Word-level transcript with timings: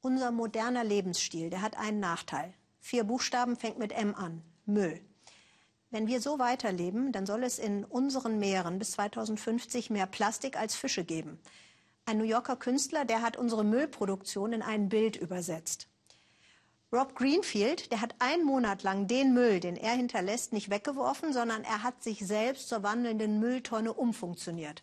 Unser 0.00 0.30
moderner 0.30 0.84
Lebensstil, 0.84 1.50
der 1.50 1.60
hat 1.60 1.76
einen 1.76 1.98
Nachteil. 1.98 2.54
Vier 2.78 3.02
Buchstaben 3.02 3.56
fängt 3.56 3.78
mit 3.78 3.92
M 3.92 4.14
an. 4.14 4.42
Müll. 4.64 5.00
Wenn 5.90 6.06
wir 6.06 6.20
so 6.20 6.38
weiterleben, 6.38 7.10
dann 7.10 7.26
soll 7.26 7.42
es 7.42 7.58
in 7.58 7.84
unseren 7.84 8.38
Meeren 8.38 8.78
bis 8.78 8.92
2050 8.92 9.90
mehr 9.90 10.06
Plastik 10.06 10.56
als 10.56 10.76
Fische 10.76 11.02
geben. 11.02 11.40
Ein 12.04 12.18
New 12.18 12.24
Yorker 12.24 12.56
Künstler, 12.56 13.04
der 13.04 13.22
hat 13.22 13.36
unsere 13.36 13.64
Müllproduktion 13.64 14.52
in 14.52 14.62
ein 14.62 14.88
Bild 14.88 15.16
übersetzt. 15.16 15.88
Rob 16.92 17.14
Greenfield, 17.16 17.90
der 17.90 18.00
hat 18.00 18.14
einen 18.18 18.44
Monat 18.44 18.82
lang 18.82 19.08
den 19.08 19.34
Müll, 19.34 19.60
den 19.60 19.76
er 19.76 19.92
hinterlässt, 19.92 20.52
nicht 20.52 20.70
weggeworfen, 20.70 21.32
sondern 21.32 21.64
er 21.64 21.82
hat 21.82 22.02
sich 22.02 22.20
selbst 22.20 22.68
zur 22.68 22.82
wandelnden 22.82 23.40
Mülltonne 23.40 23.92
umfunktioniert. 23.92 24.82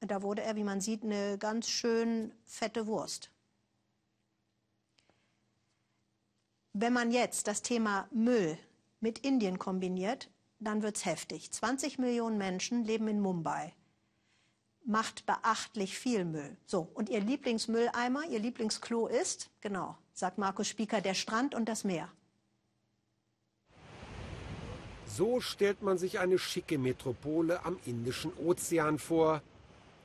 Da 0.00 0.22
wurde 0.22 0.42
er, 0.42 0.56
wie 0.56 0.64
man 0.64 0.80
sieht, 0.80 1.04
eine 1.04 1.38
ganz 1.38 1.68
schön 1.68 2.32
fette 2.44 2.86
Wurst. 2.86 3.30
Wenn 6.80 6.92
man 6.92 7.10
jetzt 7.10 7.48
das 7.48 7.62
Thema 7.62 8.06
Müll 8.12 8.56
mit 9.00 9.18
Indien 9.26 9.58
kombiniert, 9.58 10.30
dann 10.60 10.80
wird's 10.80 11.04
heftig. 11.04 11.50
20 11.50 11.98
Millionen 11.98 12.38
Menschen 12.38 12.84
leben 12.84 13.08
in 13.08 13.18
Mumbai. 13.18 13.74
Macht 14.84 15.26
beachtlich 15.26 15.98
viel 15.98 16.24
Müll. 16.24 16.56
So, 16.66 16.88
und 16.94 17.08
ihr 17.08 17.18
Lieblingsmülleimer, 17.18 18.26
ihr 18.30 18.38
Lieblingsklo 18.38 19.08
ist, 19.08 19.50
genau, 19.60 19.98
sagt 20.12 20.38
Markus 20.38 20.68
Spieker, 20.68 21.00
der 21.00 21.14
Strand 21.14 21.56
und 21.56 21.68
das 21.68 21.82
Meer. 21.82 22.12
So 25.04 25.40
stellt 25.40 25.82
man 25.82 25.98
sich 25.98 26.20
eine 26.20 26.38
schicke 26.38 26.78
Metropole 26.78 27.64
am 27.64 27.76
Indischen 27.86 28.32
Ozean 28.38 29.00
vor. 29.00 29.42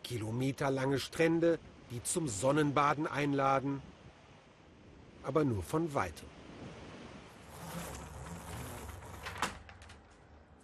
Kilometerlange 0.04 0.98
Strände, 0.98 1.60
die 1.92 2.02
zum 2.02 2.28
Sonnenbaden 2.28 3.06
einladen. 3.06 3.84
Aber 5.22 5.44
nur 5.44 5.62
von 5.62 5.94
weitem. 5.94 6.34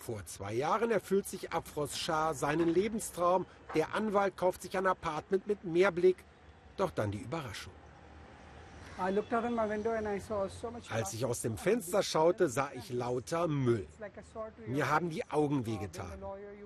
Vor 0.09 0.25
zwei 0.25 0.53
Jahren 0.53 0.89
erfüllt 0.89 1.27
sich 1.27 1.53
Afros 1.53 1.95
Shah 1.95 2.33
seinen 2.33 2.67
Lebenstraum. 2.67 3.45
Der 3.75 3.93
Anwalt 3.93 4.35
kauft 4.35 4.63
sich 4.63 4.75
ein 4.75 4.87
Apartment 4.87 5.45
mit 5.45 5.63
Meerblick. 5.63 6.17
Doch 6.77 6.89
dann 6.89 7.11
die 7.11 7.19
Überraschung. 7.19 7.73
Als 10.89 11.13
ich 11.13 11.25
aus 11.25 11.41
dem 11.41 11.57
Fenster 11.57 12.01
schaute, 12.01 12.49
sah 12.49 12.71
ich 12.73 12.91
lauter 12.91 13.47
Müll. 13.47 13.85
Mir 14.65 14.89
haben 14.89 15.11
die 15.11 15.29
Augen 15.29 15.67
wehgetan. 15.67 16.17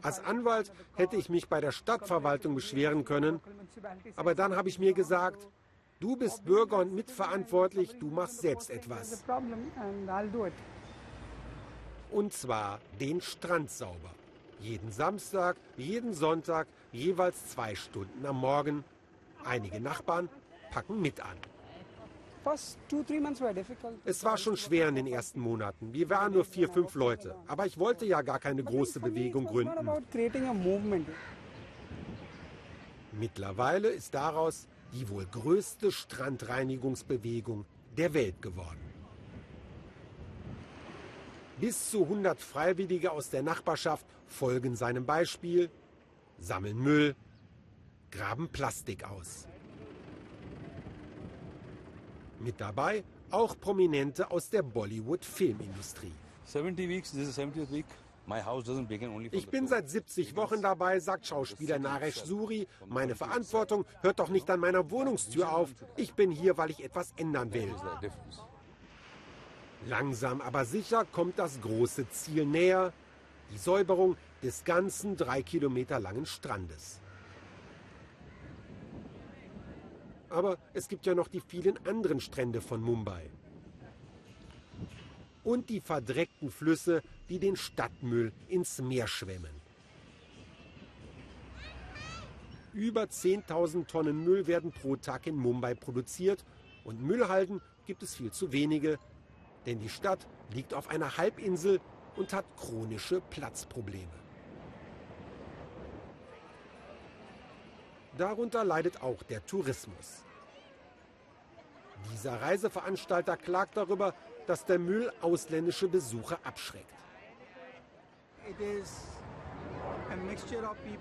Als 0.01 0.23
Anwalt 0.23 0.71
hätte 0.95 1.17
ich 1.17 1.27
mich 1.27 1.49
bei 1.49 1.59
der 1.59 1.73
Stadtverwaltung 1.73 2.55
beschweren 2.55 3.03
können. 3.03 3.41
Aber 4.15 4.35
dann 4.35 4.55
habe 4.55 4.69
ich 4.69 4.79
mir 4.79 4.93
gesagt, 4.93 5.49
du 5.99 6.15
bist 6.15 6.45
Bürger 6.45 6.77
und 6.77 6.95
mitverantwortlich, 6.95 7.99
du 7.99 8.07
machst 8.07 8.39
selbst 8.39 8.69
etwas. 8.69 9.21
Und 12.13 12.31
zwar 12.31 12.79
den 12.99 13.21
Strand 13.21 13.71
sauber. 13.71 14.11
Jeden 14.59 14.91
Samstag, 14.91 15.57
jeden 15.77 16.13
Sonntag, 16.13 16.67
jeweils 16.91 17.49
zwei 17.49 17.73
Stunden 17.73 18.23
am 18.23 18.39
Morgen. 18.39 18.83
Einige 19.43 19.81
Nachbarn 19.81 20.29
packen 20.71 21.01
mit 21.01 21.19
an. 21.19 21.37
Es 24.05 24.23
war 24.23 24.37
schon 24.37 24.57
schwer 24.57 24.89
in 24.89 24.95
den 24.95 25.07
ersten 25.07 25.39
Monaten. 25.39 25.91
Wir 25.91 26.07
waren 26.11 26.33
nur 26.33 26.45
vier, 26.45 26.69
fünf 26.69 26.93
Leute. 26.93 27.35
Aber 27.47 27.65
ich 27.65 27.79
wollte 27.79 28.05
ja 28.05 28.21
gar 28.21 28.37
keine 28.37 28.63
große 28.63 28.99
Bewegung 28.99 29.45
gründen. 29.45 29.73
Mittlerweile 33.11 33.87
ist 33.89 34.13
daraus 34.13 34.67
die 34.91 35.09
wohl 35.09 35.25
größte 35.25 35.91
Strandreinigungsbewegung 35.91 37.65
der 37.97 38.13
Welt 38.13 38.39
geworden. 38.39 38.92
Bis 41.63 41.91
zu 41.91 42.03
100 42.03 42.41
Freiwillige 42.41 43.13
aus 43.13 43.29
der 43.29 43.41
Nachbarschaft 43.41 44.05
folgen 44.27 44.75
seinem 44.75 45.05
Beispiel, 45.05 45.71
sammeln 46.37 46.77
Müll, 46.77 47.15
graben 48.11 48.49
Plastik 48.49 49.05
aus. 49.09 49.47
Mit 52.41 52.59
dabei 52.59 53.05
auch 53.31 53.57
Prominente 53.57 54.29
aus 54.29 54.49
der 54.49 54.61
Bollywood-Filmindustrie. 54.61 56.11
Ich 59.31 59.47
bin 59.47 59.65
seit 59.65 59.89
70 59.89 60.35
Wochen 60.35 60.61
dabei, 60.61 60.99
sagt 60.99 61.27
Schauspieler 61.27 61.79
Naresh 61.79 62.25
Suri. 62.25 62.67
Meine 62.89 63.15
Verantwortung 63.15 63.85
hört 64.01 64.19
doch 64.19 64.27
nicht 64.27 64.49
an 64.49 64.59
meiner 64.59 64.91
Wohnungstür 64.91 65.55
auf. 65.55 65.69
Ich 65.95 66.13
bin 66.13 66.29
hier, 66.29 66.57
weil 66.57 66.71
ich 66.71 66.83
etwas 66.83 67.13
ändern 67.15 67.53
will. 67.53 67.73
Langsam 69.87 70.39
aber 70.41 70.65
sicher 70.65 71.05
kommt 71.05 71.37
das 71.39 71.59
große 71.59 72.09
Ziel 72.09 72.45
näher, 72.45 72.93
die 73.51 73.57
Säuberung 73.57 74.15
des 74.41 74.63
ganzen 74.63 75.17
drei 75.17 75.41
Kilometer 75.41 75.99
langen 75.99 76.25
Strandes. 76.25 76.99
Aber 80.29 80.57
es 80.73 80.87
gibt 80.87 81.05
ja 81.05 81.13
noch 81.13 81.27
die 81.27 81.41
vielen 81.41 81.77
anderen 81.85 82.19
Strände 82.19 82.61
von 82.61 82.81
Mumbai. 82.81 83.29
Und 85.43 85.69
die 85.69 85.81
verdreckten 85.81 86.49
Flüsse, 86.49 87.03
die 87.29 87.37
den 87.37 87.57
Stadtmüll 87.57 88.31
ins 88.47 88.81
Meer 88.81 89.07
schwemmen. 89.07 89.61
Über 92.73 93.03
10.000 93.03 93.85
Tonnen 93.85 94.23
Müll 94.23 94.47
werden 94.47 94.71
pro 94.71 94.95
Tag 94.95 95.27
in 95.27 95.35
Mumbai 95.35 95.75
produziert 95.75 96.43
und 96.83 97.03
Müllhalden 97.03 97.61
gibt 97.85 98.01
es 98.01 98.15
viel 98.15 98.31
zu 98.31 98.51
wenige, 98.51 98.97
denn 99.65 99.79
die 99.79 99.89
Stadt 99.89 100.27
liegt 100.51 100.73
auf 100.73 100.89
einer 100.89 101.17
Halbinsel 101.17 101.79
und 102.15 102.33
hat 102.33 102.45
chronische 102.57 103.21
Platzprobleme. 103.21 104.23
Darunter 108.17 108.63
leidet 108.63 109.01
auch 109.01 109.23
der 109.23 109.43
Tourismus. 109.45 110.23
Dieser 112.11 112.41
Reiseveranstalter 112.41 113.37
klagt 113.37 113.77
darüber, 113.77 114.13
dass 114.45 114.65
der 114.65 114.77
Müll 114.77 115.11
ausländische 115.21 115.87
Besucher 115.87 116.37
abschreckt. 116.43 116.93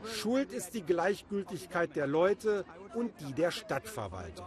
Schuld 0.04 0.52
ist 0.52 0.74
die 0.74 0.82
Gleichgültigkeit 0.82 1.96
der 1.96 2.06
Leute 2.06 2.64
und 2.94 3.12
die 3.20 3.32
der 3.32 3.50
Stadtverwaltung. 3.50 4.46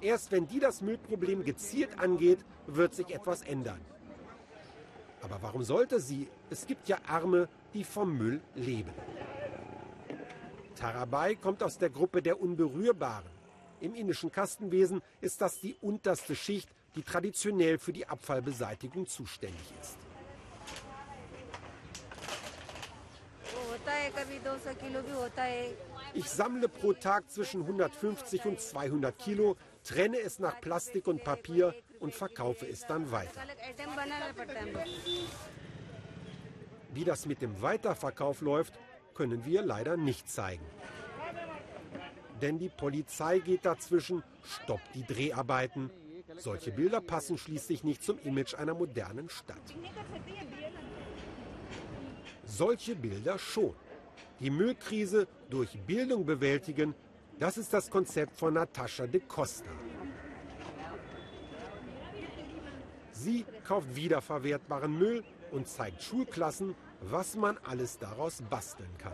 Erst 0.00 0.30
wenn 0.30 0.46
die 0.46 0.60
das 0.60 0.80
Müllproblem 0.80 1.44
gezielt 1.44 1.98
angeht, 1.98 2.38
wird 2.66 2.94
sich 2.94 3.10
etwas 3.10 3.42
ändern. 3.42 3.80
Aber 5.22 5.38
warum 5.42 5.64
sollte 5.64 5.98
sie? 5.98 6.28
Es 6.50 6.66
gibt 6.66 6.88
ja 6.88 6.98
Arme, 7.06 7.48
die 7.74 7.82
vom 7.82 8.16
Müll 8.16 8.40
leben. 8.54 8.92
Tarabai 10.76 11.34
kommt 11.34 11.62
aus 11.62 11.76
der 11.76 11.90
Gruppe 11.90 12.22
der 12.22 12.40
Unberührbaren. 12.40 13.38
Im 13.80 13.94
indischen 13.94 14.30
Kastenwesen 14.30 15.02
ist 15.20 15.40
das 15.40 15.60
die 15.60 15.76
unterste 15.80 16.36
Schicht, 16.36 16.68
die 16.94 17.02
traditionell 17.02 17.78
für 17.78 17.92
die 17.92 18.06
Abfallbeseitigung 18.06 19.06
zuständig 19.06 19.72
ist. 19.80 19.98
Ich 26.14 26.30
sammle 26.30 26.68
pro 26.68 26.92
Tag 26.92 27.30
zwischen 27.30 27.62
150 27.62 28.44
und 28.46 28.60
200 28.60 29.18
Kilo, 29.18 29.56
trenne 29.88 30.20
es 30.20 30.38
nach 30.38 30.60
Plastik 30.60 31.08
und 31.08 31.24
Papier 31.24 31.74
und 31.98 32.14
verkaufe 32.14 32.66
es 32.66 32.86
dann 32.86 33.10
weiter. 33.10 33.40
Wie 36.92 37.04
das 37.04 37.24
mit 37.24 37.40
dem 37.40 37.62
Weiterverkauf 37.62 38.42
läuft, 38.42 38.78
können 39.14 39.46
wir 39.46 39.62
leider 39.62 39.96
nicht 39.96 40.30
zeigen. 40.30 40.64
Denn 42.42 42.58
die 42.58 42.68
Polizei 42.68 43.38
geht 43.38 43.64
dazwischen, 43.64 44.22
stoppt 44.44 44.94
die 44.94 45.04
Dreharbeiten. 45.04 45.90
Solche 46.36 46.70
Bilder 46.70 47.00
passen 47.00 47.38
schließlich 47.38 47.82
nicht 47.82 48.02
zum 48.02 48.18
Image 48.20 48.54
einer 48.54 48.74
modernen 48.74 49.30
Stadt. 49.30 49.74
Solche 52.44 52.94
Bilder 52.94 53.38
schon. 53.38 53.74
Die 54.40 54.50
Müllkrise 54.50 55.26
durch 55.50 55.80
Bildung 55.80 56.26
bewältigen, 56.26 56.94
das 57.38 57.56
ist 57.58 57.72
das 57.72 57.90
Konzept 57.90 58.36
von 58.36 58.54
Natascha 58.54 59.06
de 59.06 59.20
Costa. 59.20 59.70
Sie 63.12 63.44
kauft 63.64 63.94
wiederverwertbaren 63.94 64.96
Müll 64.96 65.24
und 65.50 65.66
zeigt 65.66 66.02
Schulklassen, 66.02 66.74
was 67.00 67.36
man 67.36 67.58
alles 67.64 67.98
daraus 67.98 68.40
basteln 68.42 68.90
kann. 68.98 69.12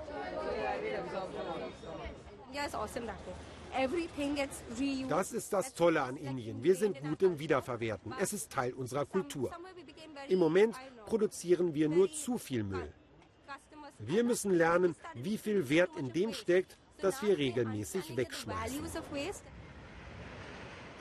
Das 5.08 5.32
ist 5.32 5.52
das 5.52 5.74
Tolle 5.74 6.02
an 6.02 6.16
Indien. 6.16 6.62
Wir 6.62 6.76
sind 6.76 7.00
gut 7.00 7.22
im 7.22 7.38
Wiederverwerten. 7.38 8.14
Es 8.20 8.32
ist 8.32 8.52
Teil 8.52 8.72
unserer 8.74 9.06
Kultur. 9.06 9.50
Im 10.28 10.38
Moment 10.38 10.76
produzieren 11.06 11.74
wir 11.74 11.88
nur 11.88 12.12
zu 12.12 12.38
viel 12.38 12.62
Müll. 12.62 12.92
Wir 13.98 14.24
müssen 14.24 14.52
lernen, 14.52 14.94
wie 15.14 15.38
viel 15.38 15.68
Wert 15.68 15.90
in 15.96 16.12
dem 16.12 16.32
steckt, 16.32 16.78
das 17.04 17.22
wir 17.22 17.36
regelmäßig 17.36 18.16
wegschmeißen. 18.16 18.82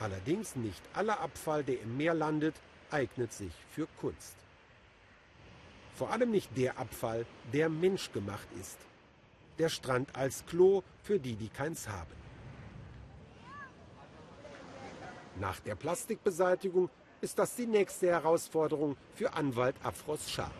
Allerdings 0.00 0.54
nicht 0.54 0.82
aller 0.92 1.18
Abfall, 1.18 1.64
der 1.64 1.80
im 1.80 1.96
Meer 1.96 2.12
landet, 2.12 2.54
eignet 2.90 3.32
sich 3.32 3.52
für 3.70 3.86
Kunst. 4.00 4.36
Vor 5.94 6.10
allem 6.10 6.30
nicht 6.30 6.54
der 6.56 6.78
Abfall, 6.78 7.24
der 7.52 7.70
menschgemacht 7.70 8.48
ist. 8.60 8.78
Der 9.58 9.68
Strand 9.70 10.14
als 10.14 10.44
Klo 10.44 10.82
für 11.02 11.18
die, 11.18 11.36
die 11.36 11.48
keins 11.48 11.88
haben. 11.88 12.14
Nach 15.40 15.58
der 15.60 15.74
Plastikbeseitigung 15.74 16.90
ist 17.20 17.38
das 17.38 17.56
die 17.56 17.66
nächste 17.66 18.08
Herausforderung 18.08 18.96
für 19.14 19.32
Anwalt 19.32 19.76
Afros 19.82 20.30
Schah. 20.30 20.50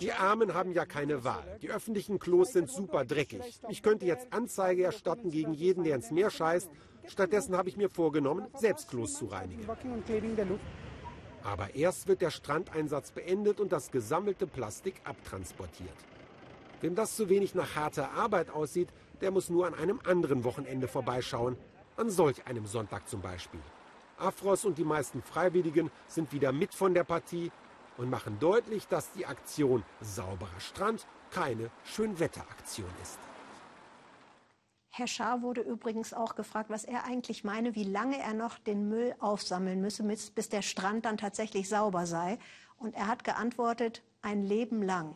Die 0.00 0.12
Armen 0.12 0.54
haben 0.54 0.72
ja 0.72 0.84
keine 0.84 1.24
Wahl. 1.24 1.58
Die 1.62 1.70
öffentlichen 1.70 2.18
Klos 2.18 2.52
sind 2.52 2.70
super 2.70 3.04
dreckig. 3.04 3.60
Ich 3.68 3.82
könnte 3.82 4.04
jetzt 4.06 4.32
Anzeige 4.32 4.84
erstatten 4.84 5.30
gegen 5.30 5.52
jeden, 5.52 5.84
der 5.84 5.96
ins 5.96 6.10
Meer 6.10 6.30
scheißt. 6.30 6.70
Stattdessen 7.06 7.56
habe 7.56 7.68
ich 7.68 7.76
mir 7.76 7.88
vorgenommen, 7.88 8.46
selbst 8.54 8.90
Klos 8.90 9.14
zu 9.14 9.26
reinigen. 9.26 9.66
Aber 11.42 11.74
erst 11.74 12.08
wird 12.08 12.22
der 12.22 12.30
Strandeinsatz 12.30 13.12
beendet 13.12 13.60
und 13.60 13.72
das 13.72 13.90
gesammelte 13.90 14.46
Plastik 14.46 15.00
abtransportiert. 15.04 15.96
Wem 16.80 16.94
das 16.94 17.16
zu 17.16 17.28
wenig 17.28 17.54
nach 17.54 17.76
harter 17.76 18.10
Arbeit 18.12 18.50
aussieht, 18.50 18.88
der 19.20 19.30
muss 19.30 19.48
nur 19.48 19.66
an 19.66 19.74
einem 19.74 20.00
anderen 20.04 20.44
Wochenende 20.44 20.88
vorbeischauen. 20.88 21.56
An 21.96 22.10
solch 22.10 22.46
einem 22.46 22.66
Sonntag 22.66 23.08
zum 23.08 23.22
Beispiel. 23.22 23.60
Afros 24.18 24.64
und 24.64 24.76
die 24.76 24.84
meisten 24.84 25.22
Freiwilligen 25.22 25.90
sind 26.08 26.32
wieder 26.32 26.52
mit 26.52 26.74
von 26.74 26.92
der 26.92 27.04
Partie 27.04 27.50
und 27.96 28.10
machen 28.10 28.38
deutlich, 28.38 28.88
dass 28.88 29.12
die 29.12 29.26
Aktion 29.26 29.84
Sauberer 30.00 30.60
Strand 30.60 31.06
keine 31.30 31.70
Schönwetteraktion 31.84 32.90
ist. 33.02 33.18
Herr 34.88 35.06
Schaar 35.06 35.42
wurde 35.42 35.60
übrigens 35.60 36.14
auch 36.14 36.36
gefragt, 36.36 36.70
was 36.70 36.84
er 36.84 37.04
eigentlich 37.04 37.44
meine, 37.44 37.74
wie 37.74 37.84
lange 37.84 38.18
er 38.18 38.32
noch 38.32 38.58
den 38.58 38.88
Müll 38.88 39.14
aufsammeln 39.18 39.82
müsse, 39.82 40.02
bis 40.04 40.48
der 40.48 40.62
Strand 40.62 41.04
dann 41.04 41.18
tatsächlich 41.18 41.68
sauber 41.68 42.06
sei. 42.06 42.38
Und 42.78 42.94
er 42.94 43.06
hat 43.06 43.22
geantwortet, 43.22 44.02
ein 44.22 44.42
Leben 44.42 44.82
lang. 44.82 45.14